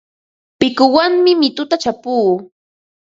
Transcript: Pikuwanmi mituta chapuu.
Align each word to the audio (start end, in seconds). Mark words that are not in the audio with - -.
Pikuwanmi 0.59 1.31
mituta 1.41 1.75
chapuu. 1.83 2.31